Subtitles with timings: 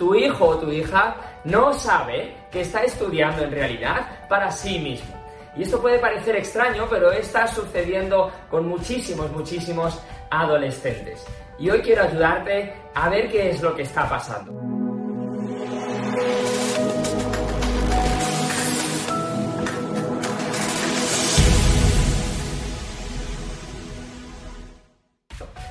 [0.00, 1.14] tu hijo o tu hija
[1.44, 5.14] no sabe que está estudiando en realidad para sí mismo.
[5.54, 10.00] Y esto puede parecer extraño, pero está sucediendo con muchísimos, muchísimos
[10.30, 11.26] adolescentes.
[11.58, 14.54] Y hoy quiero ayudarte a ver qué es lo que está pasando.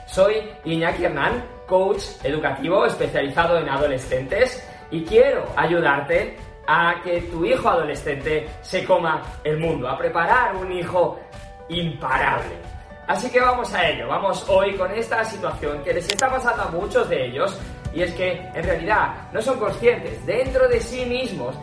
[0.06, 0.36] Soy
[0.66, 6.36] Iñaki Hernán, coach educativo especializado en adolescentes y quiero ayudarte
[6.68, 11.20] a que tu hijo adolescente se coma el mundo, a preparar un hijo
[11.70, 12.56] imparable.
[13.08, 16.68] Así que vamos a ello, vamos hoy con esta situación que les está pasando a
[16.68, 17.60] muchos de ellos
[17.94, 21.56] y es que en realidad no son conscientes dentro de sí mismos,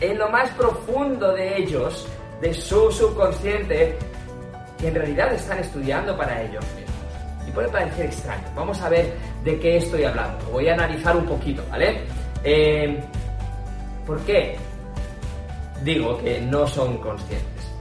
[0.00, 2.08] en lo más profundo de ellos,
[2.40, 3.96] de su subconsciente,
[4.78, 6.64] que en realidad están estudiando para ellos.
[7.54, 8.44] Puede parecer extraño.
[8.54, 9.14] Vamos a ver
[9.44, 10.44] de qué estoy hablando.
[10.52, 12.02] Voy a analizar un poquito, ¿vale?
[12.44, 13.00] Eh,
[14.06, 14.56] ¿Por qué
[15.82, 17.72] digo que no son conscientes?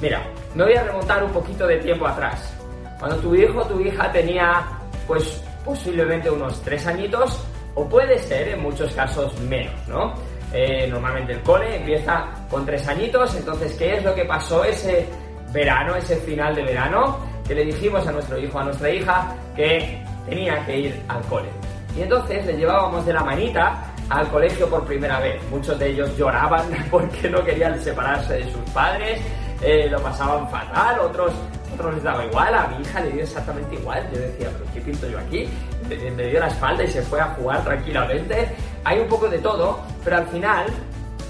[0.00, 0.22] Mira,
[0.54, 2.52] me voy a remontar un poquito de tiempo atrás.
[2.98, 4.66] Cuando tu hijo o tu hija tenía,
[5.06, 10.12] pues posiblemente unos tres añitos, o puede ser en muchos casos menos, ¿no?
[10.52, 15.06] Eh, normalmente el cole empieza con tres añitos, entonces, ¿qué es lo que pasó ese
[15.52, 17.18] verano, ese final de verano?
[17.46, 21.48] Que le dijimos a nuestro hijo, a nuestra hija, que tenía que ir al cole.
[21.96, 25.42] Y entonces le llevábamos de la manita al colegio por primera vez.
[25.50, 29.20] Muchos de ellos lloraban porque no querían separarse de sus padres,
[29.62, 31.32] eh, lo pasaban fatal, otros,
[31.74, 34.08] otros les daba igual, a mi hija le dio exactamente igual.
[34.12, 35.48] Yo decía, pero ¿qué pinto yo aquí?
[35.88, 38.48] Me dio la espalda y se fue a jugar tranquilamente.
[38.84, 40.66] Hay un poco de todo, pero al final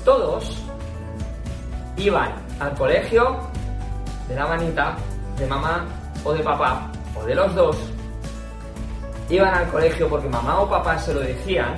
[0.04, 0.62] todos
[1.96, 3.38] iban al colegio
[4.28, 4.96] de la manita,
[5.38, 5.84] de mamá
[6.24, 7.76] o de papá, o de los dos.
[9.28, 11.74] Iban al colegio porque mamá o papá se lo decían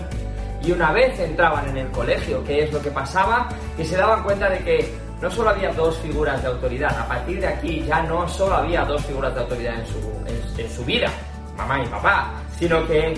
[0.64, 3.48] y una vez entraban en el colegio, ¿qué es lo que pasaba?
[3.76, 7.40] Que se daban cuenta de que no solo había dos figuras de autoridad, a partir
[7.40, 11.08] de aquí ya no solo había dos figuras de autoridad en su, en, su vida,
[11.56, 13.14] mamá y papá, sino que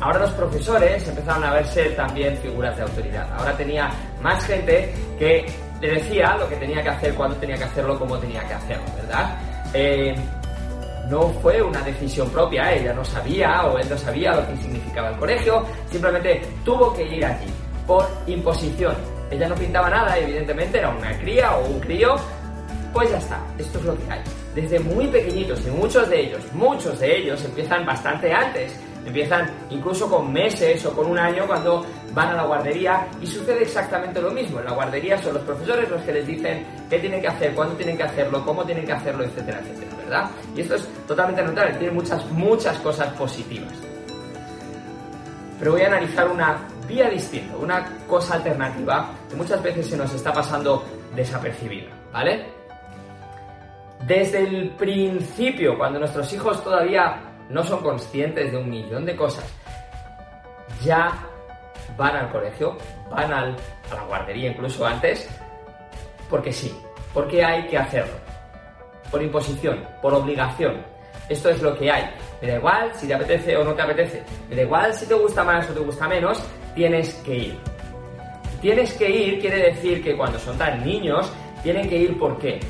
[0.00, 3.28] ahora los profesores empezaron a verse también figuras de autoridad.
[3.36, 3.90] Ahora tenía
[4.22, 5.46] más gente que
[5.80, 8.84] le decía lo que tenía que hacer, cuándo tenía que hacerlo, cómo tenía que hacerlo,
[8.96, 9.36] ¿verdad?
[9.74, 10.14] Eh,
[11.10, 15.10] no fue una decisión propia, ella no sabía o él no sabía lo que significaba
[15.10, 17.50] el colegio, simplemente tuvo que ir allí
[17.86, 18.94] por imposición.
[19.30, 22.14] Ella no pintaba nada, evidentemente era una cría o un crío,
[22.92, 24.20] pues ya está, esto es lo que hay.
[24.54, 28.72] Desde muy pequeñitos, y muchos de ellos, muchos de ellos empiezan bastante antes,
[29.04, 33.62] empiezan incluso con meses o con un año cuando van a la guardería y sucede
[33.62, 34.58] exactamente lo mismo.
[34.60, 37.74] En la guardería son los profesores los que les dicen qué tienen que hacer, cuándo
[37.74, 39.99] tienen que hacerlo, cómo tienen que hacerlo, etcétera, etcétera,
[40.54, 43.72] Y esto es totalmente neutral, tiene muchas, muchas cosas positivas.
[45.58, 50.12] Pero voy a analizar una vía distinta, una cosa alternativa que muchas veces se nos
[50.12, 50.84] está pasando
[51.14, 52.46] desapercibida, ¿vale?
[54.06, 59.44] Desde el principio, cuando nuestros hijos todavía no son conscientes de un millón de cosas,
[60.82, 61.12] ya
[61.96, 62.76] van al colegio,
[63.10, 65.28] van a la guardería incluso antes,
[66.30, 66.74] porque sí,
[67.12, 68.29] porque hay que hacerlo.
[69.10, 70.84] Por imposición, por obligación.
[71.28, 72.04] Esto es lo que hay.
[72.42, 74.22] Me da igual si te apetece o no te apetece.
[74.48, 76.42] Me da igual si te gusta más o te gusta menos,
[76.74, 77.58] tienes que ir.
[78.60, 81.30] Tienes que ir quiere decir que cuando son tan niños,
[81.62, 82.60] tienen que ir ¿por qué?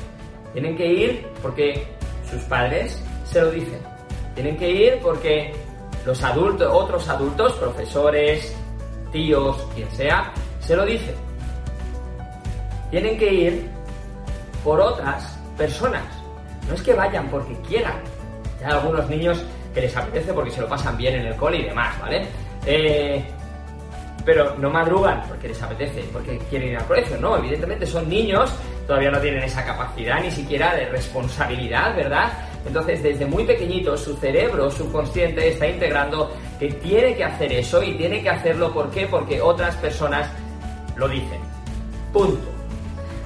[0.53, 1.87] Tienen que ir porque
[2.29, 3.79] sus padres se lo dicen.
[4.35, 5.53] Tienen que ir porque
[6.05, 8.55] los adultos, otros adultos, profesores,
[9.11, 11.13] tíos, quien sea, se lo dice.
[12.89, 13.69] Tienen que ir
[14.63, 16.20] por otras personas.
[16.67, 17.95] No es que vayan porque quieran.
[18.63, 21.63] Hay algunos niños que les apetece porque se lo pasan bien en el cole y
[21.63, 22.27] demás, ¿vale?
[22.65, 23.23] Eh,
[24.25, 28.51] pero no madrugan porque les apetece, porque quieren ir al colegio, no, evidentemente son niños,
[28.85, 32.31] todavía no tienen esa capacidad ni siquiera de responsabilidad, ¿verdad?
[32.65, 37.97] Entonces, desde muy pequeñito, su cerebro subconsciente está integrando que tiene que hacer eso y
[37.97, 39.07] tiene que hacerlo, ¿por qué?
[39.07, 40.29] Porque otras personas
[40.95, 41.39] lo dicen.
[42.13, 42.47] Punto.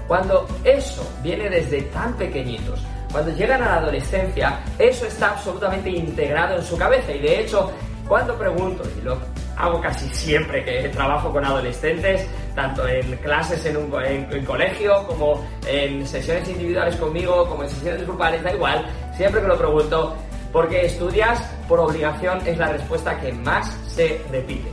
[0.07, 2.81] Cuando eso viene desde tan pequeñitos,
[3.15, 7.71] cuando llegan a la adolescencia, eso está absolutamente integrado en su cabeza y de hecho,
[8.09, 9.17] cuando pregunto, y lo
[9.55, 15.47] hago casi siempre que trabajo con adolescentes, tanto en clases en un en, colegio, como
[15.65, 18.85] en sesiones individuales conmigo, como en sesiones grupales, da igual,
[19.15, 20.13] siempre que lo pregunto,
[20.51, 21.39] porque estudias
[21.69, 24.67] por obligación es la respuesta que más se repite.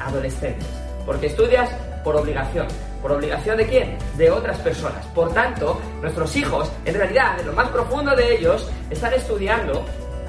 [0.00, 0.66] Adolescentes.
[1.06, 1.70] Porque estudias
[2.02, 2.66] por obligación.
[3.02, 3.98] ¿Por obligación de quién?
[4.16, 5.04] De otras personas.
[5.14, 9.84] Por tanto, nuestros hijos, en realidad, en lo más profundo de ellos, están estudiando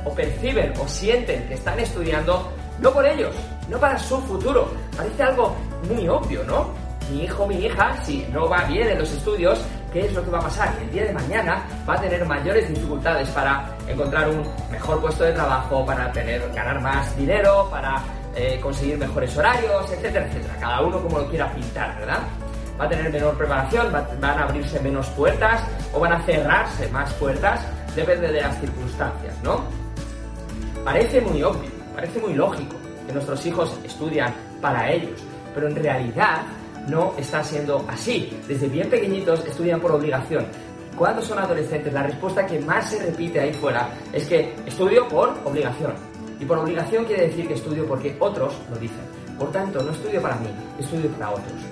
[0.05, 3.35] o perciben o sienten que están estudiando no por ellos,
[3.69, 4.69] no para su futuro.
[4.97, 5.55] Parece algo
[5.87, 6.69] muy obvio, ¿no?
[7.11, 9.59] Mi hijo, mi hija, si no va bien en los estudios,
[9.91, 10.73] ¿qué es lo que va a pasar?
[10.81, 15.33] El día de mañana va a tener mayores dificultades para encontrar un mejor puesto de
[15.33, 18.01] trabajo, para tener, ganar más dinero, para
[18.35, 20.55] eh, conseguir mejores horarios, etcétera, etcétera.
[20.59, 22.19] Cada uno como lo quiera pintar, ¿verdad?
[22.81, 25.61] Va a tener menor preparación, van a abrirse menos puertas
[25.93, 27.61] o van a cerrarse más puertas,
[27.95, 29.65] depende de las circunstancias, ¿no?
[30.83, 32.75] Parece muy obvio, parece muy lógico
[33.05, 35.21] que nuestros hijos estudian para ellos,
[35.53, 36.41] pero en realidad
[36.87, 38.35] no está siendo así.
[38.47, 40.47] Desde bien pequeñitos estudian por obligación.
[40.97, 45.29] Cuando son adolescentes, la respuesta que más se repite ahí fuera es que estudio por
[45.45, 45.93] obligación.
[46.39, 49.05] Y por obligación quiere decir que estudio porque otros lo dicen.
[49.37, 50.49] Por tanto, no estudio para mí,
[50.79, 51.70] estudio para otros.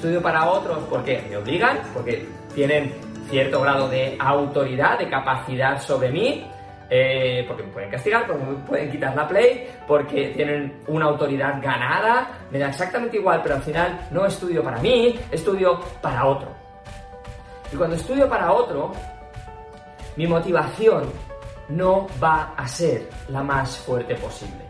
[0.00, 2.90] Estudio para otros porque me obligan, porque tienen
[3.28, 6.50] cierto grado de autoridad, de capacidad sobre mí,
[6.88, 11.60] eh, porque me pueden castigar, porque me pueden quitar la play, porque tienen una autoridad
[11.62, 16.48] ganada, me da exactamente igual, pero al final no estudio para mí, estudio para otro.
[17.70, 18.92] Y cuando estudio para otro,
[20.16, 21.12] mi motivación
[21.68, 24.69] no va a ser la más fuerte posible.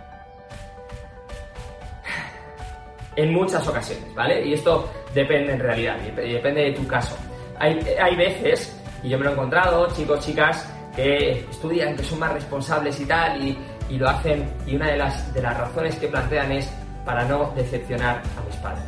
[3.20, 4.46] En muchas ocasiones, ¿vale?
[4.46, 7.14] Y esto depende en realidad, y depende de tu caso.
[7.58, 12.18] Hay, hay veces, y yo me lo he encontrado, chicos, chicas, que estudian, que son
[12.18, 13.58] más responsables y tal, y,
[13.90, 16.72] lo hacen, y una de las, de las razones que plantean es
[17.04, 18.84] para no decepcionar a mis padres.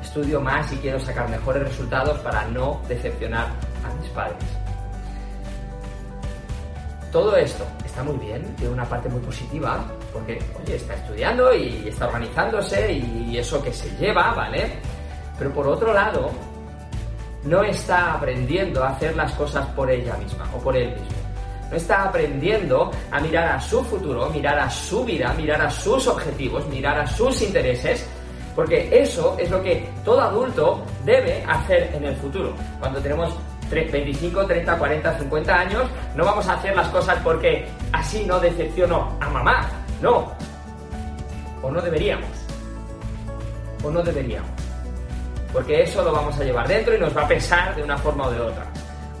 [0.00, 3.46] Estudio más y quiero sacar mejores resultados para no decepcionar
[3.84, 4.59] a mis padres.
[7.12, 11.88] Todo esto está muy bien, tiene una parte muy positiva, porque, oye, está estudiando y
[11.88, 14.78] está organizándose y eso que se lleva, ¿vale?
[15.36, 16.30] Pero por otro lado,
[17.44, 21.18] no está aprendiendo a hacer las cosas por ella misma o por él mismo.
[21.70, 26.06] No está aprendiendo a mirar a su futuro, mirar a su vida, mirar a sus
[26.06, 28.06] objetivos, mirar a sus intereses,
[28.54, 32.52] porque eso es lo que todo adulto debe hacer en el futuro.
[32.80, 33.32] Cuando tenemos
[33.70, 35.82] 25, 30, 40, 50 años,
[36.16, 39.68] no vamos a hacer las cosas porque así no decepciono a mamá.
[40.00, 40.32] No.
[41.62, 42.28] O no deberíamos.
[43.82, 44.60] O no deberíamos
[45.52, 48.26] porque eso lo vamos a llevar dentro y nos va a pesar de una forma
[48.26, 48.66] o de otra,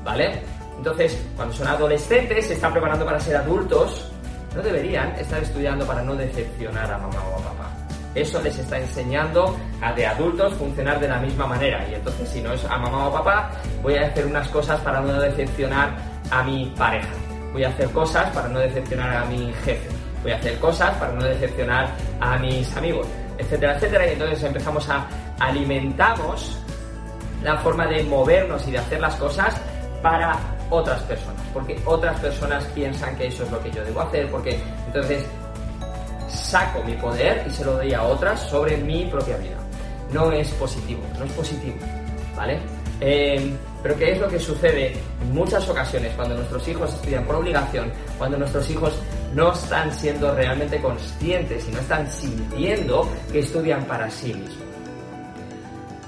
[0.04, 0.42] ¿vale?
[0.76, 4.10] Entonces, cuando son adolescentes, se están preparando para ser adultos,
[4.54, 7.59] no deberían estar estudiando para no decepcionar a mamá o a papá.
[8.14, 11.86] Eso les está enseñando a de adultos funcionar de la misma manera.
[11.88, 13.50] Y entonces, si no es a mamá o papá,
[13.82, 15.96] voy a hacer unas cosas para no decepcionar
[16.30, 17.08] a mi pareja.
[17.52, 19.88] Voy a hacer cosas para no decepcionar a mi jefe.
[20.22, 21.88] Voy a hacer cosas para no decepcionar
[22.20, 23.06] a mis amigos,
[23.38, 24.06] etcétera, etcétera.
[24.06, 25.06] Y entonces empezamos a
[25.40, 26.58] alimentamos
[27.42, 29.54] la forma de movernos y de hacer las cosas
[30.02, 34.30] para otras personas, porque otras personas piensan que eso es lo que yo debo hacer,
[34.30, 35.24] porque entonces
[36.30, 39.56] saco mi poder y se lo doy a otras sobre mi propia vida.
[40.12, 41.76] No es positivo, no es positivo,
[42.36, 42.58] ¿vale?
[43.00, 44.92] Eh, pero ¿qué es lo que sucede
[45.22, 48.92] en muchas ocasiones cuando nuestros hijos estudian por obligación, cuando nuestros hijos
[49.34, 54.70] no están siendo realmente conscientes y no están sintiendo que estudian para sí mismos?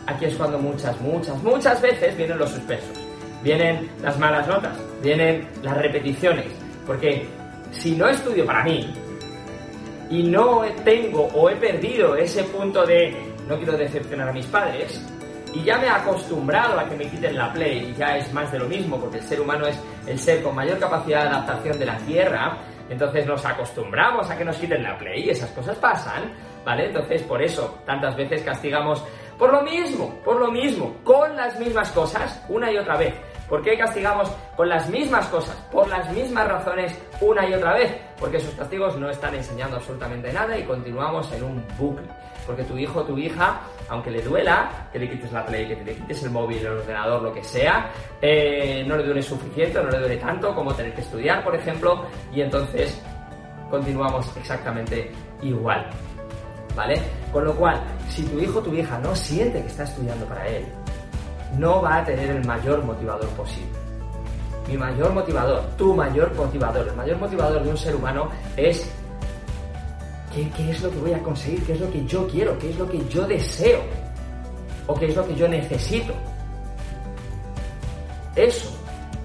[0.07, 2.99] aquí es cuando muchas, muchas, muchas veces vienen los suspensos,
[3.43, 6.47] vienen las malas notas, vienen las repeticiones,
[6.87, 7.27] porque
[7.73, 8.93] si no estudio para mí
[10.11, 13.15] y no tengo o he perdido ese punto de
[13.49, 15.01] no quiero decepcionar a mis padres,
[15.55, 18.51] y ya me he acostumbrado a que me quiten la play y ya es más
[18.51, 21.79] de lo mismo, porque el ser humano es el ser con mayor capacidad de adaptación
[21.79, 22.57] de la Tierra,
[22.89, 26.33] entonces nos acostumbramos a que nos quiten la play y esas cosas pasan,
[26.65, 26.87] ¿vale?
[26.87, 29.05] Entonces por eso tantas veces castigamos
[29.39, 33.15] por lo mismo, por lo mismo, con las mismas cosas una y otra vez.
[33.53, 37.95] ¿Por qué castigamos con las mismas cosas, por las mismas razones una y otra vez?
[38.19, 42.07] Porque esos castigos no están enseñando absolutamente nada y continuamos en un bucle.
[42.47, 45.85] Porque tu hijo o tu hija, aunque le duela que le quites la play, que
[45.85, 47.91] le quites el móvil, el ordenador, lo que sea,
[48.23, 52.07] eh, no le duele suficiente, no le duele tanto como tener que estudiar, por ejemplo,
[52.33, 53.03] y entonces
[53.69, 55.91] continuamos exactamente igual.
[56.75, 56.95] ¿vale?
[57.31, 60.49] Con lo cual, si tu hijo o tu hija no siente que está estudiando para
[60.49, 60.65] él,
[61.59, 63.71] no va a tener el mayor motivador posible.
[64.69, 68.89] Mi mayor motivador, tu mayor motivador, el mayor motivador de un ser humano es
[70.35, 72.79] ¿qué, es lo que voy a conseguir, qué es lo que yo quiero, qué es
[72.79, 73.81] lo que yo deseo
[74.87, 76.15] o qué es lo que yo necesito.
[78.35, 78.71] Eso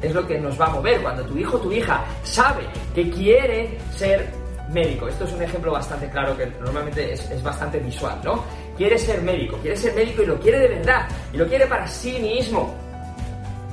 [0.01, 3.09] es lo que nos va a mover cuando tu hijo o tu hija sabe que
[3.09, 4.29] quiere ser
[4.69, 5.07] médico.
[5.07, 8.43] Esto es un ejemplo bastante claro que normalmente es, bastante visual, ¿no?
[8.77, 11.87] Quiere ser médico, quiere ser médico y lo quiere de verdad, y lo quiere para
[11.87, 12.75] sí mismo.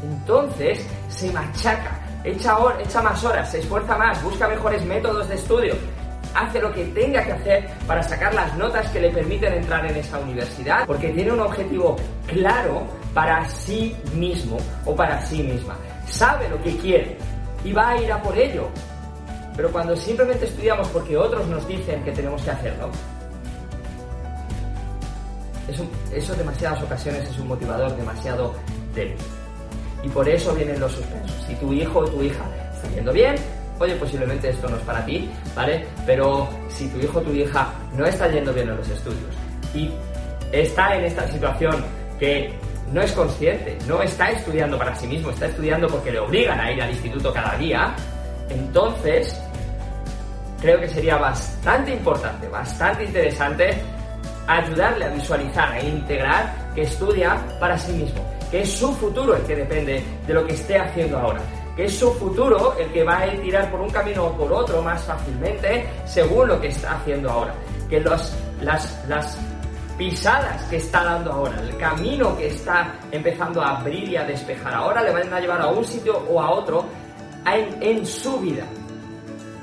[0.03, 5.75] Entonces se machaca, echa, echa más horas, se esfuerza más, busca mejores métodos de estudio.
[6.35, 9.97] hace lo que tenga que hacer para sacar las notas que le permiten entrar en
[9.97, 11.97] esa universidad, porque tiene un objetivo
[12.27, 15.77] claro para sí mismo o para sí misma.
[16.07, 17.17] Sabe lo que quiere
[17.65, 18.69] y va a ir a por ello.
[19.57, 22.91] Pero cuando simplemente estudiamos porque otros nos dicen que tenemos que hacerlo,
[25.69, 28.55] eso, eso demasiadas ocasiones es un motivador demasiado
[28.95, 29.17] débil.
[30.03, 31.45] Y por eso vienen los suspensos.
[31.47, 32.45] Si tu hijo o tu hija
[32.75, 33.37] está yendo bien,
[33.79, 35.87] oye, posiblemente esto no es para ti, ¿vale?
[36.07, 39.35] Pero si tu hijo o tu hija no está yendo bien en los estudios
[39.75, 39.91] y
[40.53, 41.85] está en esta situación
[42.19, 42.53] que
[42.93, 46.71] no es consciente, no está estudiando para sí mismo, está estudiando porque le obligan a
[46.71, 47.95] ir al instituto cada día,
[48.51, 49.41] entonces
[50.61, 53.75] creo que sería bastante importante, bastante interesante
[54.47, 59.43] ayudarle a visualizar e integrar que estudia para sí mismo, que es su futuro el
[59.43, 61.41] que depende de lo que esté haciendo ahora,
[61.77, 64.83] que es su futuro el que va a tirar por un camino o por otro
[64.83, 67.55] más fácilmente según lo que está haciendo ahora,
[67.89, 69.39] que los, las, las
[69.97, 74.75] pisadas que está dando ahora, el camino que está empezando a abrir y a despejar
[74.75, 76.85] ahora, le van a llevar a un sitio o a otro
[77.47, 78.65] en, en su vida.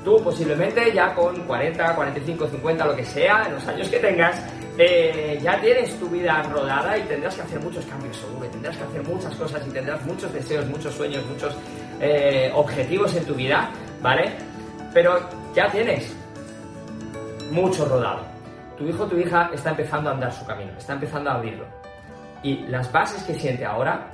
[0.04, 4.42] Tú posiblemente ya con 40, 45, 50, lo que sea, en los años que tengas,
[4.78, 8.84] eh, ya tienes tu vida rodada y tendrás que hacer muchos cambios seguro, tendrás que
[8.84, 11.54] hacer muchas cosas y tendrás muchos deseos, muchos sueños, muchos
[12.00, 14.32] eh, objetivos en tu vida, ¿vale?
[14.94, 15.20] Pero
[15.54, 16.14] ya tienes
[17.50, 18.24] mucho rodado.
[18.78, 21.66] Tu hijo o tu hija está empezando a andar su camino, está empezando a abrirlo.
[22.42, 24.06] Y las bases que siente ahora,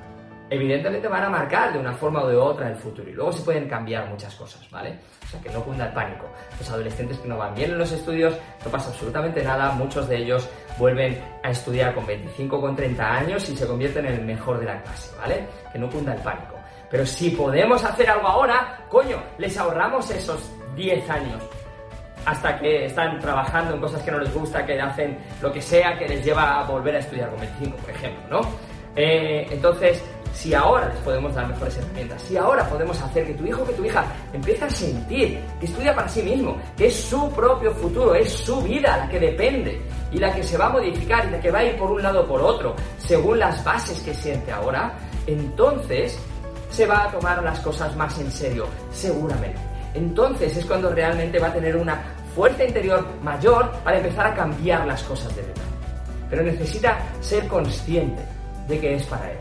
[0.50, 3.08] evidentemente van a marcar de una forma o de otra el futuro.
[3.08, 4.98] Y luego se pueden cambiar muchas cosas, ¿vale?
[5.24, 6.26] O sea, que no cunda el pánico.
[6.58, 9.72] Los adolescentes que no van bien en los estudios, no pasa absolutamente nada.
[9.72, 14.14] Muchos de ellos vuelven a estudiar con 25 con 30 años y se convierten en
[14.14, 15.46] el mejor de la clase, ¿vale?
[15.72, 16.54] Que no cunda el pánico.
[16.90, 21.42] Pero si podemos hacer algo ahora, coño, les ahorramos esos 10 años
[22.24, 25.98] hasta que están trabajando en cosas que no les gusta, que hacen lo que sea
[25.98, 28.40] que les lleva a volver a estudiar con 25, por ejemplo, ¿no?
[28.96, 33.46] Eh, entonces, si ahora les podemos dar mejores herramientas, si ahora podemos hacer que tu
[33.46, 37.30] hijo, que tu hija empiece a sentir que estudia para sí mismo, que es su
[37.32, 39.82] propio futuro, es su vida la que depende
[40.12, 42.02] y la que se va a modificar y la que va a ir por un
[42.02, 44.94] lado o por otro, según las bases que siente ahora,
[45.26, 46.18] entonces
[46.70, 49.58] se va a tomar las cosas más en serio, seguramente.
[49.94, 52.00] Entonces es cuando realmente va a tener una
[52.34, 55.64] fuerza interior mayor para empezar a cambiar las cosas de verdad.
[56.30, 58.22] Pero necesita ser consciente
[58.68, 59.38] de que es para él.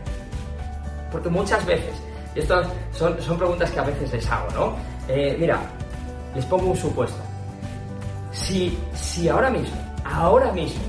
[1.11, 1.95] Porque muchas veces,
[2.35, 4.75] y estas son, son preguntas que a veces les hago, ¿no?
[5.07, 5.59] Eh, mira,
[6.35, 7.17] les pongo un supuesto.
[8.31, 10.81] Si, si ahora mismo, ahora mismo,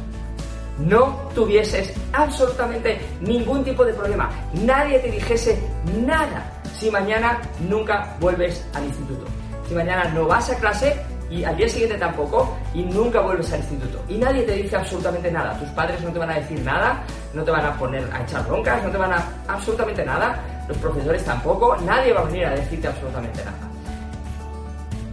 [0.78, 5.60] no tuvieses absolutamente ningún tipo de problema, nadie te dijese
[6.06, 9.24] nada, si mañana nunca vuelves al instituto,
[9.68, 10.96] si mañana no vas a clase
[11.30, 15.30] y al día siguiente tampoco y nunca vuelves al instituto y nadie te dice absolutamente
[15.30, 17.02] nada, tus padres no te van a decir nada,
[17.34, 20.76] no te van a poner a echar broncas, no te van a absolutamente nada, los
[20.78, 23.58] profesores tampoco, nadie va a venir a decirte absolutamente nada.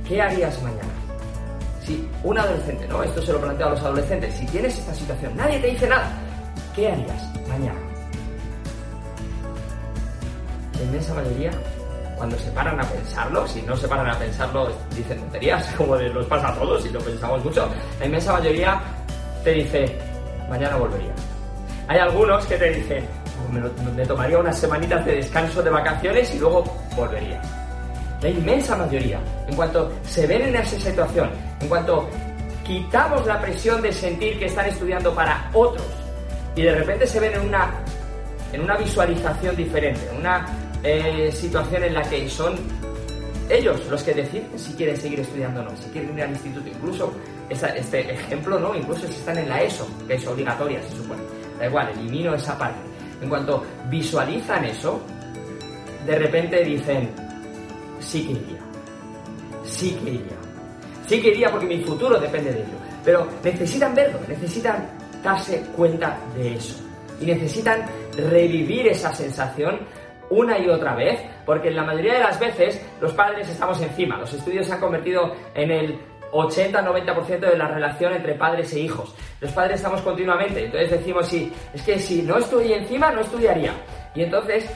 [0.08, 0.90] ¿Qué harías mañana?
[1.84, 3.04] Si un adolescente, ¿no?
[3.04, 6.12] Esto se lo planteo a los adolescentes, si tienes esta situación, nadie te dice nada,
[6.76, 7.80] ¿qué harías mañana?
[10.78, 11.52] La inmensa mayoría,
[12.16, 16.26] cuando se paran a pensarlo, si no se paran a pensarlo, dicen tonterías, como nos
[16.26, 17.68] pasa a todos y lo pensamos mucho,
[18.00, 18.82] la inmensa mayoría
[19.44, 19.98] te dice,
[20.50, 21.12] mañana volvería.
[21.88, 23.06] Hay algunos que te dicen,
[23.52, 26.64] me, me tomaría unas semanitas de descanso de vacaciones y luego
[26.96, 27.42] volvería.
[28.22, 31.30] La inmensa mayoría, en cuanto se ven en esa situación,
[31.60, 32.10] en cuanto
[32.64, 35.86] quitamos la presión de sentir que están estudiando para otros
[36.56, 37.72] y de repente se ven en una,
[38.52, 40.46] en una visualización diferente, en una
[40.86, 42.56] eh, situación en la que son
[43.50, 46.70] ellos los que deciden si quieren seguir estudiando o no, si quieren ir al instituto,
[46.70, 47.14] incluso
[47.50, 48.76] este ejemplo, ¿no?
[48.76, 51.22] Incluso si están en la ESO, que es obligatoria, se supone.
[51.60, 52.80] Da igual, elimino esa parte.
[53.22, 55.02] En cuanto visualizan eso,
[56.06, 57.10] de repente dicen,
[58.00, 58.62] sí que iría,
[59.64, 60.38] sí que iría,
[61.08, 62.78] sí que iría porque mi futuro depende de ello.
[63.04, 64.88] Pero necesitan verlo, necesitan
[65.24, 66.76] darse cuenta de eso.
[67.22, 67.86] Y necesitan
[68.18, 69.80] revivir esa sensación
[70.30, 74.18] una y otra vez, porque en la mayoría de las veces los padres estamos encima.
[74.18, 76.00] Los estudios se han convertido en el
[76.32, 79.16] 80-90% de la relación entre padres e hijos.
[79.40, 83.74] Los padres estamos continuamente, entonces decimos, sí, es que si no estoy encima, no estudiaría.
[84.14, 84.70] Y entonces,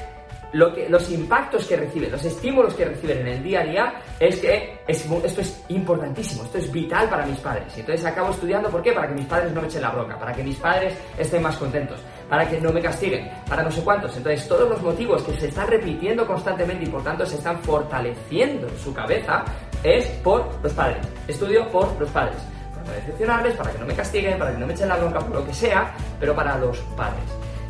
[0.54, 3.94] lo que, los impactos que reciben, los estímulos que reciben en el día a día,
[4.20, 7.76] es que esto es importantísimo, esto es vital para mis padres.
[7.76, 8.92] Y entonces acabo estudiando, ¿por qué?
[8.94, 11.58] Para que mis padres no me echen la bronca, para que mis padres estén más
[11.58, 12.00] contentos,
[12.30, 14.16] para que no me castiguen, para no sé cuántos.
[14.16, 18.68] Entonces, todos los motivos que se están repitiendo constantemente y por tanto se están fortaleciendo
[18.68, 19.44] en su cabeza
[19.84, 21.06] es por los padres.
[21.28, 22.38] Estudio por los padres.
[22.74, 25.36] Para decepcionarles, para que no me castiguen, para que no me echen la bronca por
[25.36, 27.24] lo que sea, pero para los padres.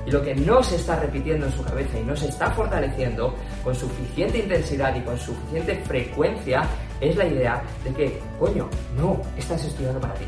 [0.05, 3.35] Y lo que no se está repitiendo en su cabeza y no se está fortaleciendo
[3.63, 6.63] con suficiente intensidad y con suficiente frecuencia
[6.99, 10.25] es la idea de que, coño, no, estás estudiando para ti.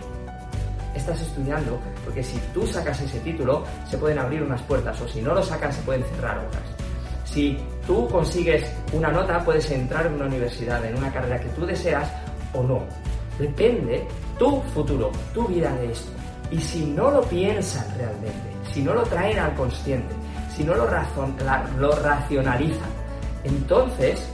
[0.96, 5.22] Estás estudiando porque si tú sacas ese título se pueden abrir unas puertas o si
[5.22, 6.64] no lo sacas se pueden cerrar otras.
[7.26, 7.58] Si
[7.88, 12.12] tú consigues una nota puedes entrar en una universidad, en una carrera que tú deseas
[12.54, 12.84] o no.
[13.40, 14.06] Depende
[14.38, 16.12] tu futuro, tu vida de esto.
[16.52, 20.14] Y si no lo piensas realmente, si no lo traen al consciente,
[20.54, 20.86] si no lo,
[21.78, 22.90] lo racionalizan,
[23.46, 24.28] entonces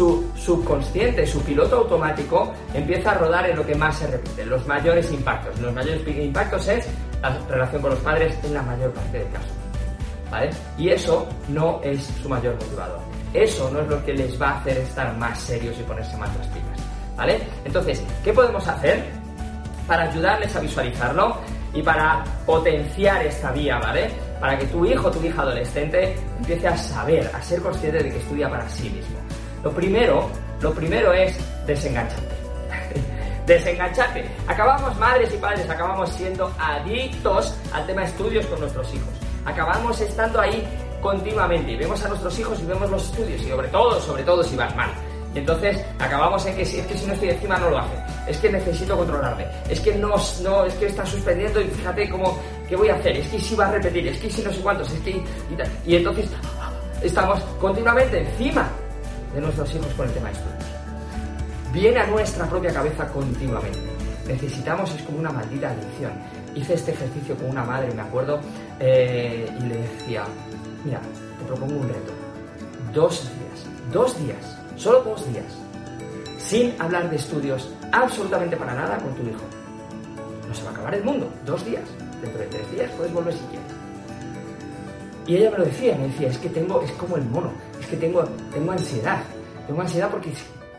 [0.00, 4.66] su subconsciente, su piloto automático empieza a rodar en lo que más se repite, los
[4.66, 5.60] mayores impactos.
[5.60, 6.88] Los mayores impactos es
[7.20, 9.48] la relación con los padres en la mayor parte del caso.
[10.30, 10.48] ¿Vale?
[10.78, 12.98] Y eso no es su mayor motivador.
[13.34, 16.34] Eso no es lo que les va a hacer estar más serios y ponerse más
[16.34, 16.80] las pilas.
[17.18, 17.42] ¿Vale?
[17.66, 19.04] Entonces, ¿qué podemos hacer
[19.86, 21.36] para ayudarles a visualizarlo?
[21.72, 24.10] y para potenciar esta vía, ¿vale?
[24.40, 28.18] Para que tu hijo, tu hija adolescente empiece a saber, a ser consciente de que
[28.18, 29.19] estudia para sí mismo.
[29.62, 31.36] Lo primero, lo primero es
[31.66, 32.34] desengancharte.
[33.46, 34.24] desengancharte.
[34.46, 39.08] Acabamos, madres y padres, acabamos siendo adictos al tema estudios con nuestros hijos.
[39.44, 40.66] Acabamos estando ahí
[41.00, 44.56] continuamente vemos a nuestros hijos y vemos los estudios y sobre todo, sobre todo si
[44.56, 44.90] vas mal.
[45.34, 47.94] Y entonces acabamos en que si, es que si no estoy encima no lo hace.
[48.26, 49.46] Es que necesito controlarme.
[49.68, 52.38] Es que no, no es que está suspendiendo y fíjate cómo,
[52.68, 53.16] ¿qué voy a hacer?
[53.16, 55.10] Es que si va a repetir, es que si no sé cuántos, es que...
[55.10, 55.24] Y,
[55.86, 56.28] y entonces
[57.02, 58.68] estamos continuamente encima
[59.34, 60.64] de nuestros hijos con el tema de estudios.
[61.72, 63.78] Viene a nuestra propia cabeza continuamente.
[64.26, 66.12] Necesitamos, es como una maldita adicción.
[66.54, 68.40] Hice este ejercicio con una madre, me acuerdo,
[68.78, 70.24] eh, y le decía,
[70.84, 71.00] mira,
[71.38, 72.12] te propongo un reto.
[72.92, 75.44] Dos días, dos días solo dos días,
[76.38, 79.42] sin hablar de estudios absolutamente para nada con tu hijo.
[80.48, 81.84] No se va a acabar el mundo, dos días.
[82.22, 83.69] Dentro de tres días puedes volver si quieres.
[85.26, 87.86] Y ella me lo decía, me decía, es que tengo, es como el mono, es
[87.86, 89.22] que tengo, tengo ansiedad.
[89.66, 90.30] Tengo ansiedad porque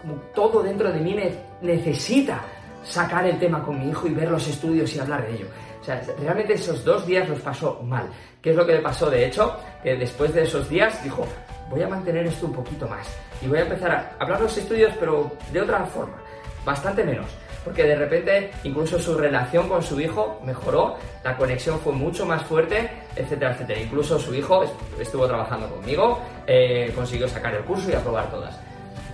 [0.01, 1.15] como todo dentro de mí
[1.61, 2.41] necesita
[2.83, 5.47] sacar el tema con mi hijo y ver los estudios y hablar de ello.
[5.79, 8.07] O sea, realmente esos dos días los pasó mal.
[8.41, 9.09] ¿Qué es lo que le pasó?
[9.09, 11.25] De hecho, que después de esos días dijo,
[11.69, 13.07] voy a mantener esto un poquito más
[13.41, 16.17] y voy a empezar a hablar los estudios, pero de otra forma,
[16.65, 17.25] bastante menos.
[17.63, 22.43] Porque de repente incluso su relación con su hijo mejoró, la conexión fue mucho más
[22.43, 23.79] fuerte, etcétera, etcétera.
[23.79, 24.63] Incluso su hijo
[24.99, 28.59] estuvo trabajando conmigo, eh, consiguió sacar el curso y aprobar todas.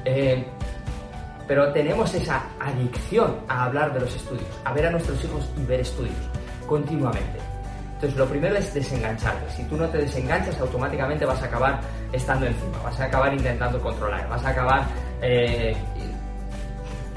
[0.05, 0.45] Eh,
[1.47, 5.63] pero tenemos esa adicción a hablar de los estudios, a ver a nuestros hijos y
[5.63, 6.15] ver estudios
[6.67, 7.39] continuamente.
[7.95, 9.49] Entonces, lo primero es desengancharte.
[9.55, 11.79] Si tú no te desenganchas, automáticamente vas a acabar
[12.11, 14.85] estando encima, vas a acabar intentando controlar, vas a acabar
[15.21, 15.75] eh,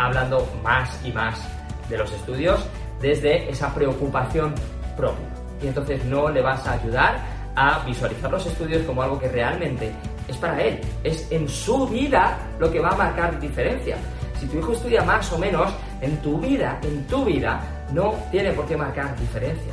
[0.05, 1.41] hablando más y más
[1.89, 2.61] de los estudios
[3.01, 4.55] desde esa preocupación
[4.97, 5.27] propia.
[5.63, 7.19] Y entonces no le vas a ayudar
[7.57, 9.93] a visualizar los estudios como algo que realmente
[10.29, 13.97] es para él, es en su vida lo que va a marcar diferencia.
[14.39, 17.61] Si tu hijo estudia más o menos, en tu vida, en tu vida,
[17.93, 19.73] no tiene por qué marcar diferencia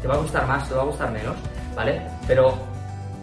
[0.00, 1.36] te va a gustar más, te va a gustar menos,
[1.74, 2.00] ¿vale?
[2.26, 2.54] Pero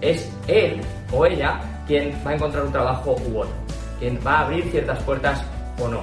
[0.02, 3.54] es él o ella quien va a encontrar un trabajo u otro,
[4.00, 5.44] quien va a abrir ciertas puertas
[5.80, 6.02] o no,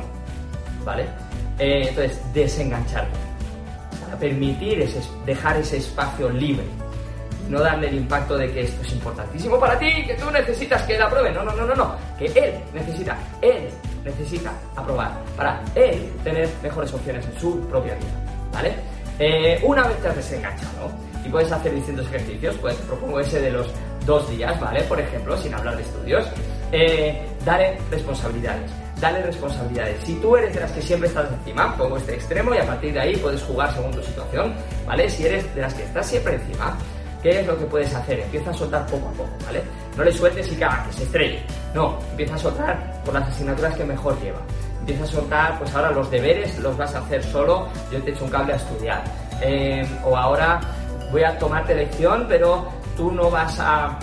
[0.84, 1.06] ¿vale?
[1.58, 3.16] Eh, entonces, desengancharte,
[4.04, 6.64] para permitir ese, dejar ese espacio libre,
[7.48, 10.94] no darle el impacto de que esto es importantísimo para ti, que tú necesitas que
[10.96, 13.68] él apruebe, no, no, no, no, no, que él necesita, él
[14.04, 18.74] necesita aprobar para él tener mejores opciones en su propia vida, ¿vale?
[19.18, 20.90] Eh, una vez te has desenganchado
[21.24, 23.68] y puedes hacer distintos ejercicios, pues propongo ese de los
[24.06, 24.82] dos días, ¿vale?
[24.82, 26.26] Por ejemplo, sin hablar de estudios,
[26.72, 28.70] eh, dale responsabilidades.
[29.02, 30.00] Dale responsabilidades.
[30.04, 32.92] Si tú eres de las que siempre estás encima, pongo este extremo y a partir
[32.92, 34.54] de ahí puedes jugar según tu situación,
[34.86, 35.10] ¿vale?
[35.10, 36.78] Si eres de las que estás siempre encima,
[37.20, 38.20] ¿qué es lo que puedes hacer?
[38.20, 39.60] Empieza a soltar poco a poco, ¿vale?
[39.96, 41.42] No le sueltes y que, que se estrelle.
[41.74, 44.38] No, empieza a soltar por las asignaturas que mejor lleva
[44.82, 48.24] empieza a soltar, pues ahora los deberes los vas a hacer solo, yo te echo
[48.24, 49.04] un cable a estudiar.
[49.40, 50.60] Eh, o ahora
[51.12, 53.98] voy a tomarte lección, pero tú no vas a...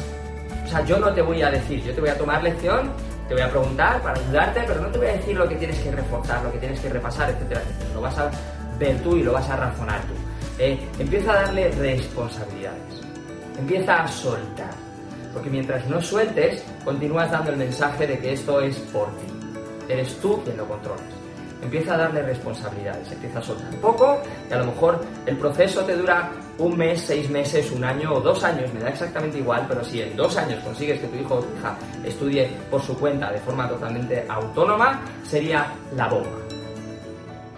[0.65, 2.91] O sea, yo no te voy a decir, yo te voy a tomar lección,
[3.29, 5.79] te voy a preguntar para ayudarte, pero no te voy a decir lo que tienes
[5.79, 7.93] que reforzar, lo que tienes que repasar, etcétera, etcétera.
[7.93, 8.31] Lo vas a
[8.77, 10.13] ver tú y lo vas a razonar tú.
[10.57, 13.01] Eh, empieza a darle responsabilidades.
[13.57, 14.71] Empieza a soltar.
[15.33, 19.39] Porque mientras no sueltes, continúas dando el mensaje de que esto es por ti
[19.89, 21.18] eres tú quien lo controlas.
[21.61, 25.95] Empieza a darle responsabilidades, empieza a soltar poco y a lo mejor el proceso te
[25.95, 29.83] dura un mes, seis meses, un año o dos años, me da exactamente igual, pero
[29.83, 33.39] si en dos años consigues que tu hijo o hija estudie por su cuenta de
[33.39, 36.37] forma totalmente autónoma, sería la bomba.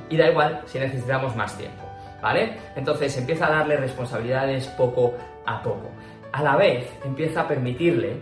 [0.10, 1.84] Y da igual si necesitamos más tiempo,
[2.22, 2.58] ¿vale?
[2.76, 5.14] Entonces empieza a darle responsabilidades poco
[5.46, 5.90] a poco.
[6.34, 8.18] A la vez empieza a permitirle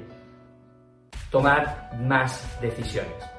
[1.30, 3.38] tomar más decisiones.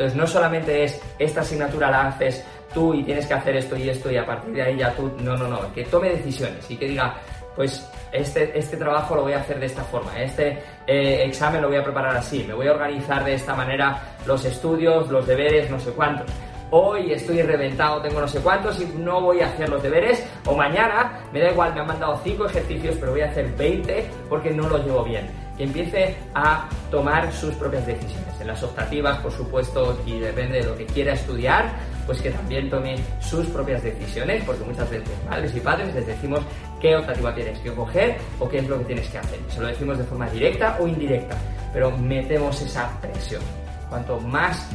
[0.00, 3.90] Entonces no solamente es esta asignatura la haces tú y tienes que hacer esto y
[3.90, 6.76] esto y a partir de ahí ya tú, no, no, no, que tome decisiones y
[6.78, 7.16] que diga,
[7.54, 11.68] pues este, este trabajo lo voy a hacer de esta forma, este eh, examen lo
[11.68, 15.70] voy a preparar así, me voy a organizar de esta manera los estudios, los deberes,
[15.70, 16.26] no sé cuántos.
[16.70, 20.24] Hoy estoy reventado, tengo no sé cuántos y no voy a hacer los deberes.
[20.46, 24.08] O mañana, me da igual, me han mandado 5 ejercicios, pero voy a hacer 20
[24.30, 28.40] porque no lo llevo bien empiece a tomar sus propias decisiones.
[28.40, 31.70] En las optativas, por supuesto, y depende de lo que quiera estudiar,
[32.06, 36.40] pues que también tome sus propias decisiones, porque muchas veces madres y padres les decimos
[36.80, 39.38] qué optativa tienes que coger o qué es lo que tienes que hacer.
[39.48, 41.36] Se lo decimos de forma directa o indirecta,
[41.72, 43.42] pero metemos esa presión.
[43.88, 44.68] Cuanto más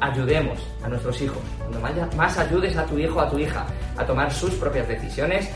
[0.00, 4.06] ayudemos a nuestros hijos, cuanto más ayudes a tu hijo o a tu hija a
[4.06, 5.50] tomar sus propias decisiones,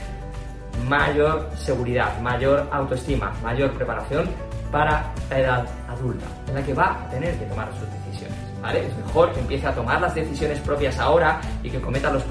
[0.88, 4.28] mayor seguridad, mayor autoestima, mayor preparación
[4.70, 8.36] para la edad adulta, en la que va a tener que tomar sus decisiones.
[8.60, 8.86] ¿vale?
[8.86, 12.24] Es mejor que empiece a tomar las decisiones propias ahora y que cometa los,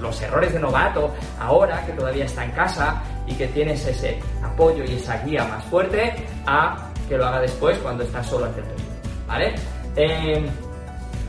[0.00, 4.84] los, errores de novato ahora, que todavía está en casa y que tienes ese apoyo
[4.84, 6.14] y esa guía más fuerte,
[6.46, 6.76] a
[7.08, 8.92] que lo haga después cuando está solo ante el peligro.
[9.26, 9.54] ¿Vale?
[9.96, 10.50] Eh,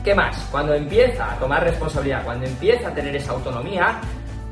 [0.04, 0.36] ¿Qué más?
[0.50, 3.98] Cuando empieza a tomar responsabilidad, cuando empieza a tener esa autonomía,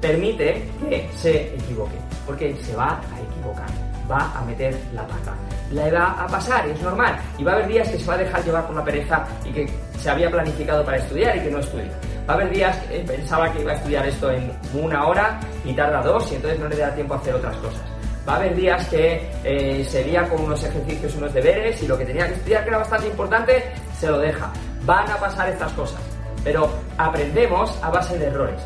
[0.00, 3.68] permite que se equivoque, porque se va a equivocar,
[4.10, 5.34] va a meter la pata
[5.72, 7.18] la va a pasar, es normal.
[7.38, 9.52] Y va a haber días que se va a dejar llevar por la pereza y
[9.52, 11.90] que se había planificado para estudiar y que no estudia.
[12.28, 15.72] Va a haber días que pensaba que iba a estudiar esto en una hora y
[15.72, 17.82] tarda dos y entonces no le da tiempo a hacer otras cosas.
[18.28, 22.04] Va a haber días que eh, sería con unos ejercicios, unos deberes y lo que
[22.04, 23.64] tenía que estudiar, que era bastante importante,
[23.98, 24.52] se lo deja.
[24.84, 26.00] Van a pasar estas cosas.
[26.44, 28.60] Pero aprendemos a base de errores.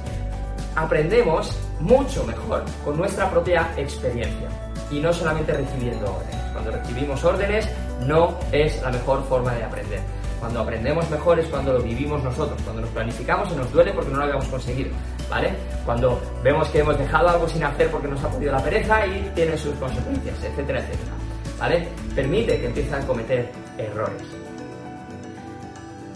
[0.75, 4.49] Aprendemos mucho mejor con nuestra propia experiencia
[4.90, 6.37] y no solamente recibiendo órdenes.
[6.53, 7.68] Cuando recibimos órdenes
[8.07, 10.01] no es la mejor forma de aprender.
[10.40, 14.11] Cuando aprendemos mejor es cuando lo vivimos nosotros, cuando nos planificamos y nos duele porque
[14.11, 14.90] no lo habíamos conseguido,
[15.31, 15.55] ¿vale?
[15.85, 19.31] Cuando vemos que hemos dejado algo sin hacer porque nos ha podido la pereza y
[19.35, 21.12] tiene sus consecuencias, etcétera, etcétera,
[21.59, 21.88] ¿vale?
[22.14, 24.22] Permite que empiecen a cometer errores.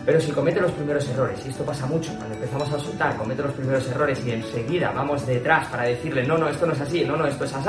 [0.05, 3.43] Pero si comete los primeros errores, y esto pasa mucho, cuando empezamos a soltar, comete
[3.43, 7.05] los primeros errores y enseguida vamos detrás para decirle, no, no, esto no es así,
[7.05, 7.69] no, no, esto es así,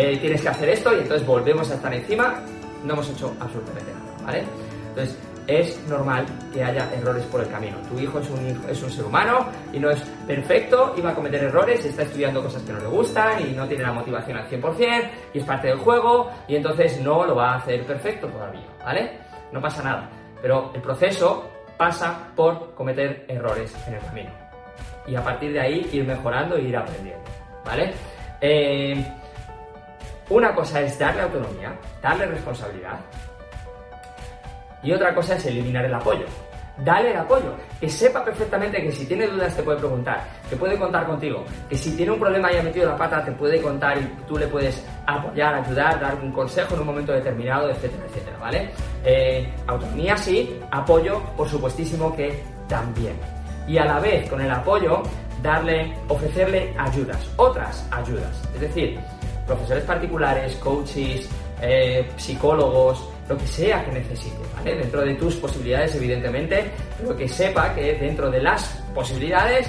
[0.00, 2.40] eh, tienes que hacer esto y entonces volvemos a estar encima,
[2.84, 4.44] no hemos hecho absolutamente nada, ¿vale?
[4.90, 7.78] Entonces, es normal que haya errores por el camino.
[7.88, 11.14] Tu hijo es un, es un ser humano y no es perfecto y va a
[11.16, 14.48] cometer errores, está estudiando cosas que no le gustan y no tiene la motivación al
[14.48, 18.68] 100% y es parte del juego y entonces no lo va a hacer perfecto todavía,
[18.84, 19.18] ¿vale?
[19.50, 20.08] No pasa nada.
[20.40, 24.30] Pero el proceso pasa por cometer errores en el camino.
[25.08, 27.24] Y a partir de ahí ir mejorando e ir aprendiendo,
[27.64, 27.94] ¿vale?
[28.40, 29.04] Eh,
[30.30, 32.98] una cosa es darle autonomía, darle responsabilidad,
[34.82, 36.24] y otra cosa es eliminar el apoyo.
[36.84, 40.78] Dale el apoyo, que sepa perfectamente que si tiene dudas te puede preguntar, que puede
[40.78, 43.98] contar contigo, que si tiene un problema y ha metido la pata te puede contar
[43.98, 48.36] y tú le puedes apoyar, ayudar, dar un consejo en un momento determinado, etcétera, etcétera,
[48.38, 48.70] ¿vale?
[49.04, 53.18] Eh, autonomía sí, apoyo por supuestísimo que también.
[53.66, 55.02] Y a la vez con el apoyo
[55.42, 59.00] darle, ofrecerle ayudas, otras ayudas, es decir,
[59.48, 61.28] profesores particulares, coaches,
[61.60, 64.76] eh, psicólogos, lo que sea que necesite, ¿vale?
[64.76, 69.68] Dentro de tus posibilidades, evidentemente, pero que sepa que dentro de las posibilidades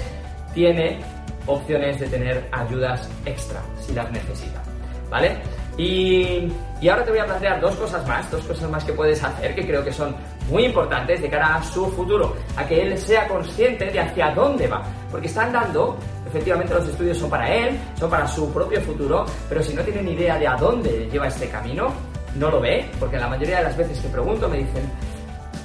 [0.54, 1.00] tiene
[1.46, 4.62] opciones de tener ayudas extra si las necesita,
[5.10, 5.38] ¿vale?
[5.76, 9.22] Y, y, ahora te voy a plantear dos cosas más, dos cosas más que puedes
[9.22, 10.14] hacer que creo que son
[10.50, 14.66] muy importantes de cara a su futuro, a que él sea consciente de hacia dónde
[14.66, 15.96] va, porque están dando
[16.30, 20.02] efectivamente los estudios son para él, son para su propio futuro, pero si no tiene
[20.02, 21.88] ni idea de a dónde lleva este camino,
[22.36, 24.88] no lo ve, porque la mayoría de las veces que pregunto me dicen,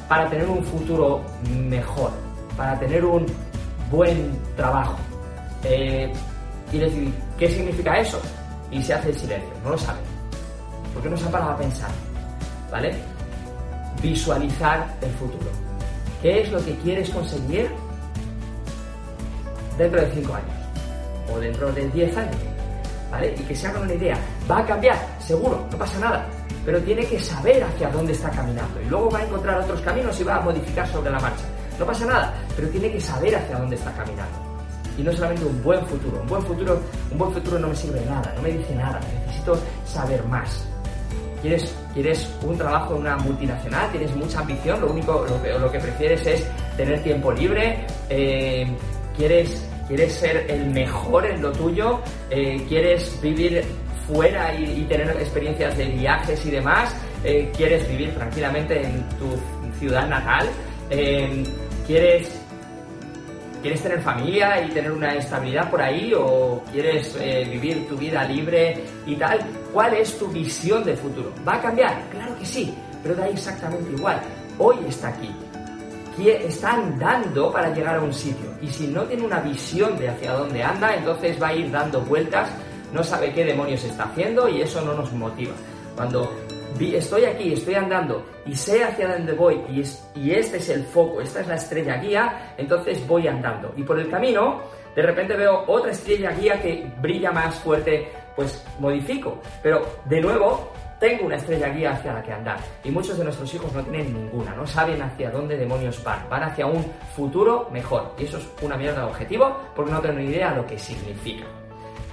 [0.09, 1.21] para tener un futuro
[1.69, 2.11] mejor,
[2.57, 3.25] para tener un
[3.91, 4.97] buen trabajo.
[5.63, 6.11] Eh,
[6.71, 8.19] y digo, ¿qué significa eso?
[8.71, 10.03] Y se hace el silencio, no lo saben,
[10.93, 11.91] porque no se ha parado a pensar,
[12.71, 12.95] ¿vale?
[14.01, 15.51] Visualizar el futuro.
[16.23, 17.69] ¿Qué es lo que quieres conseguir
[19.77, 20.65] dentro de 5 años?
[21.31, 22.35] o dentro de 10 años,
[23.11, 23.35] ¿vale?
[23.37, 24.17] Y que se hagan una idea.
[24.49, 26.25] Va a cambiar, seguro, no pasa nada,
[26.65, 30.19] pero tiene que saber hacia dónde está caminando y luego va a encontrar otros caminos
[30.19, 31.45] y va a modificar sobre la marcha.
[31.79, 34.45] no pasa nada, pero tiene que saber hacia dónde está caminando.
[34.97, 36.79] Y no solamente un buen futuro, un buen futuro,
[37.11, 40.65] un buen futuro no me sirve de nada, no me dice nada, necesito saber más.
[41.41, 45.71] ¿Quieres, quieres un trabajo en una multinacional, tienes mucha ambición, lo único, lo que, lo
[45.71, 48.65] que prefieres es tener tiempo libre, eh,
[49.17, 51.99] quieres, quieres ser el mejor en lo tuyo,
[52.29, 53.63] eh, quieres vivir
[54.07, 60.07] fuera y, tener experiencias de viajes y demás, eh, quieres vivir tranquilamente en tu ciudad
[60.07, 60.47] natal,
[61.87, 62.41] quieres
[63.61, 67.17] ¿Quieres tener familia y tener una estabilidad por ahí o quieres
[67.49, 69.39] vivir tu vida libre y tal?
[69.73, 71.33] ¿Cuál es tu visión de futuro?
[71.47, 71.99] ¿Va a cambiar?
[72.11, 74.21] Claro que sí, pero da exactamente igual.
[74.57, 75.29] Hoy está aquí,
[76.23, 78.49] está andando para llegar a un sitio.
[78.61, 82.01] Y si no tiene una visión de hacia dónde anda, entonces va a ir dando
[82.01, 82.49] vueltas,
[82.93, 85.53] no sabe qué demonios está haciendo y eso no nos motiva.
[85.95, 86.31] Cuando
[86.79, 89.83] estoy aquí, estoy andando y sé hacia dónde voy y,
[90.19, 93.73] y este es el foco, esta es la estrella guía, entonces voy andando.
[93.77, 94.61] Y por el camino,
[94.95, 99.39] de repente veo otra estrella guía que brilla más fuerte, pues modifico.
[99.61, 102.57] Pero de nuevo, tengo una estrella guía hacia la que andar.
[102.83, 106.27] Y muchos de nuestros hijos no tienen ninguna, no saben hacia dónde demonios van.
[106.29, 108.13] Van hacia un futuro mejor.
[108.17, 110.79] Y eso es una mierda de objetivo porque no tienen ni idea de lo que
[110.79, 111.45] significa.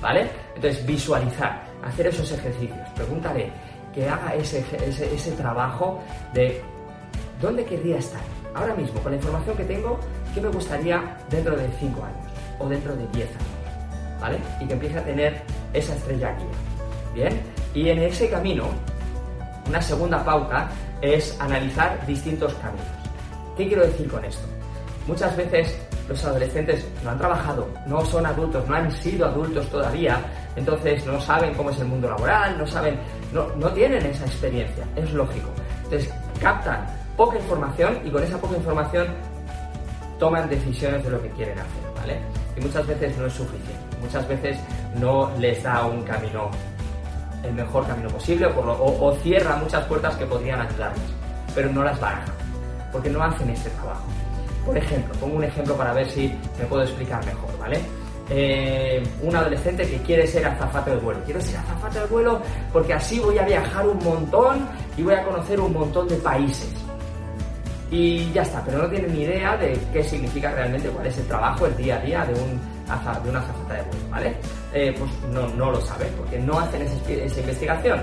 [0.01, 0.29] ¿Vale?
[0.57, 2.89] Entonces, visualizar, hacer esos ejercicios.
[2.97, 3.53] Pregúntale
[3.95, 6.61] que haga ese, ese, ese trabajo de
[7.41, 8.21] dónde querría estar.
[8.55, 9.99] Ahora mismo, con la información que tengo,
[10.35, 12.33] ¿qué me gustaría dentro de 5 años?
[12.59, 14.21] O dentro de 10 años.
[14.21, 14.39] ¿Vale?
[14.61, 15.43] Y que empiece a tener
[15.73, 16.47] esa estrella guía.
[17.15, 17.41] Bien,
[17.75, 18.65] y en ese camino,
[19.69, 20.69] una segunda pauta
[21.01, 22.87] es analizar distintos caminos.
[23.57, 24.47] ¿Qué quiero decir con esto?
[25.07, 25.77] Muchas veces
[26.09, 30.21] los adolescentes no han trabajado, no son adultos, no han sido adultos todavía,
[30.57, 32.99] entonces no saben cómo es el mundo laboral, no saben,
[33.33, 35.49] no, no tienen esa experiencia, es lógico.
[35.85, 39.07] Entonces captan poca información y con esa poca información
[40.19, 42.21] toman decisiones de lo que quieren hacer, ¿vale?
[42.57, 44.59] Y muchas veces no es suficiente, muchas veces
[45.01, 46.51] no les da un camino
[47.43, 51.03] el mejor camino posible o, cierra muchas puertas que podrían ayudarles,
[51.55, 52.33] pero no las baraja,
[52.93, 54.05] porque no hacen este trabajo.
[54.65, 57.81] Por ejemplo, pongo un ejemplo para ver si me puedo explicar mejor, ¿vale?
[58.31, 61.21] Eh, un adolescente que quiere ser azafate del vuelo.
[61.25, 62.41] Quiero ser azafate del vuelo
[62.73, 66.73] porque así voy a viajar un montón y voy a conocer un montón de países.
[67.91, 71.27] Y ya está, pero no tiene ni idea de qué significa realmente, cuál es el
[71.27, 72.73] trabajo, el día a día de un
[73.23, 74.37] de una azafata de vuelo, ¿vale?
[74.75, 78.01] Eh, pues no, no, lo saben, porque no hacen esa, investigación.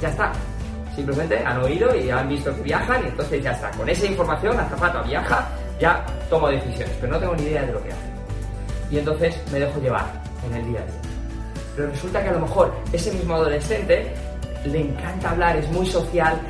[0.00, 0.32] Ya está.
[0.94, 3.70] Simplemente han oído y han visto que viajan y entonces ya está.
[3.72, 5.48] Con esa información, azafata viaja,
[5.78, 8.14] ya tomo decisiones, pero no tengo ni idea de lo que hacen.
[8.90, 10.04] Y entonces me dejo llevar
[10.46, 11.00] en el día a día.
[11.76, 14.12] Pero resulta que a lo mejor ese mismo adolescente
[14.64, 16.40] le encanta hablar, es muy social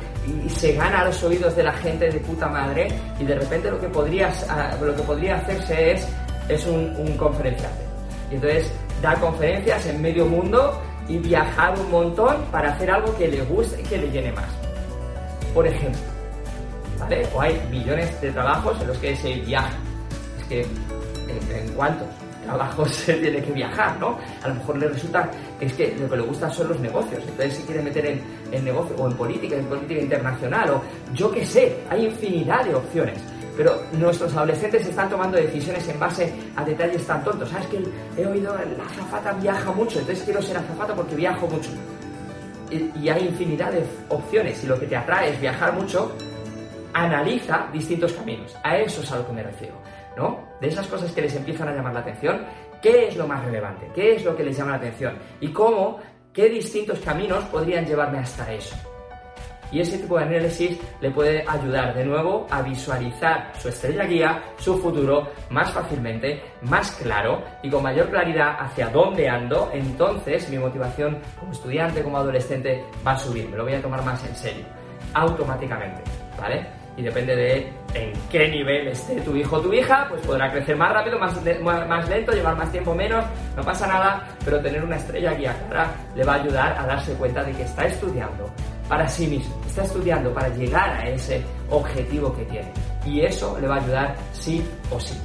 [0.45, 2.87] y se gana los oídos de la gente de puta madre
[3.19, 6.07] y de repente lo que, ah, podría hacerse es
[6.49, 7.84] es un, conferenciante.
[8.31, 13.27] Y entonces da conferencias en medio mundo y viajar un montón para hacer algo que
[13.27, 14.49] le guste y que le llene más.
[15.53, 16.01] Por ejemplo,
[16.99, 17.27] ¿vale?
[17.33, 19.77] O hay millones de trabajos en los que se viaja.
[20.39, 22.07] Es que, ¿en, cuántos
[22.43, 24.17] trabajos se tiene que viajar, no?
[24.43, 27.23] A lo mejor le resulta es que lo que le gusta son los negocios.
[27.27, 30.81] Entonces se quiere meter en, en negocio o en política, en política internacional o
[31.13, 31.77] yo qué sé.
[31.89, 33.21] Hay infinidad de opciones.
[33.57, 37.49] Pero nuestros adolescentes están tomando decisiones en base a detalles tan tontos.
[37.49, 37.83] ¿Sabes que
[38.17, 39.99] he oído la azafata viaja mucho?
[39.99, 41.69] Entonces quiero ser azafata porque viajo mucho.
[42.69, 44.63] Y, hay infinidad de opciones.
[44.63, 46.11] Y lo que te atrae es viajar mucho,
[46.93, 48.55] analiza distintos caminos.
[48.63, 49.75] A eso es a lo que me refiero.
[50.17, 50.49] ¿no?
[50.59, 52.41] De esas cosas que les empiezan a llamar la atención,
[52.81, 53.89] ¿qué es lo más relevante?
[53.93, 55.17] ¿Qué es lo que les llama la atención?
[55.39, 55.99] Y cómo,
[56.33, 58.75] qué distintos caminos podrían llevarme hasta eso.
[59.75, 64.41] Y ese tipo de análisis le puede ayudar de nuevo a visualizar su estrella guía,
[64.57, 69.69] su futuro, más fácilmente, más claro y con mayor claridad hacia dónde ando.
[69.73, 74.01] Entonces mi motivación como estudiante, como adolescente va a subir, me lo voy a tomar
[74.05, 74.63] más en serio,
[75.13, 76.01] automáticamente,
[76.39, 76.84] ¿vale?
[76.97, 80.75] Y depende de en qué nivel esté tu hijo o tu hija, pues podrá crecer
[80.75, 84.95] más rápido, más, más lento, llevar más tiempo menos, no pasa nada, pero tener una
[84.95, 88.49] estrella guía clara le va a ayudar a darse cuenta de que está estudiando
[88.87, 92.71] para sí mismo, está estudiando para llegar a ese objetivo que tiene.
[93.05, 95.19] Y eso le va a ayudar sí o sí.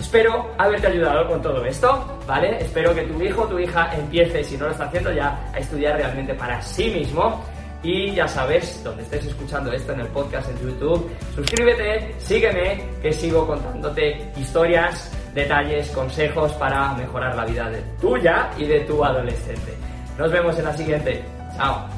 [0.00, 2.56] Espero haberte ayudado con todo esto, ¿vale?
[2.58, 5.58] Espero que tu hijo o tu hija empiece, si no lo está haciendo ya, a
[5.58, 7.44] estudiar realmente para sí mismo.
[7.82, 13.12] Y ya sabes, donde estés escuchando esto en el podcast en YouTube, suscríbete, sígueme, que
[13.12, 19.74] sigo contándote historias, detalles, consejos para mejorar la vida de tuya y de tu adolescente.
[20.18, 21.24] Nos vemos en la siguiente.
[21.56, 21.90] Chao.